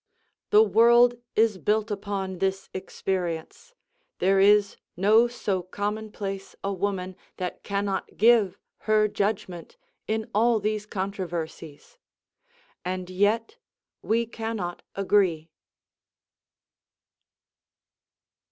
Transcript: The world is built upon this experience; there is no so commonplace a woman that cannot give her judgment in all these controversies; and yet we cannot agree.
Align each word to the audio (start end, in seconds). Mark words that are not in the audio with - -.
The 0.49 0.63
world 0.63 1.13
is 1.35 1.59
built 1.59 1.91
upon 1.91 2.39
this 2.39 2.71
experience; 2.73 3.75
there 4.17 4.39
is 4.39 4.75
no 4.97 5.27
so 5.27 5.61
commonplace 5.61 6.55
a 6.63 6.73
woman 6.73 7.15
that 7.37 7.61
cannot 7.61 8.17
give 8.17 8.57
her 8.89 9.07
judgment 9.07 9.77
in 10.07 10.27
all 10.33 10.59
these 10.59 10.87
controversies; 10.87 11.99
and 12.83 13.11
yet 13.11 13.57
we 14.01 14.25
cannot 14.25 14.81
agree. 14.95 15.51